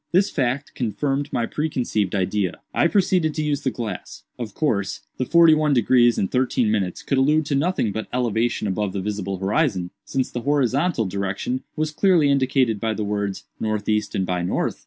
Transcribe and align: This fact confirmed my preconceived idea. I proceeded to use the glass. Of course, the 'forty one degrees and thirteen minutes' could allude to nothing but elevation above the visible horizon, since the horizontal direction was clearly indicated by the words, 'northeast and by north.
This 0.11 0.31
fact 0.31 0.73
confirmed 0.73 1.31
my 1.31 1.45
preconceived 1.45 2.15
idea. 2.15 2.57
I 2.73 2.87
proceeded 2.87 3.35
to 3.35 3.43
use 3.43 3.61
the 3.61 3.69
glass. 3.69 4.23
Of 4.39 4.55
course, 4.55 5.01
the 5.19 5.25
'forty 5.25 5.53
one 5.53 5.75
degrees 5.75 6.17
and 6.17 6.31
thirteen 6.31 6.71
minutes' 6.71 7.03
could 7.03 7.19
allude 7.19 7.45
to 7.45 7.53
nothing 7.55 7.91
but 7.91 8.07
elevation 8.11 8.65
above 8.67 8.93
the 8.93 8.99
visible 9.01 9.37
horizon, 9.37 9.91
since 10.03 10.31
the 10.31 10.41
horizontal 10.41 11.05
direction 11.05 11.61
was 11.75 11.91
clearly 11.91 12.31
indicated 12.31 12.79
by 12.79 12.95
the 12.95 13.03
words, 13.03 13.43
'northeast 13.59 14.15
and 14.15 14.25
by 14.25 14.41
north. 14.41 14.79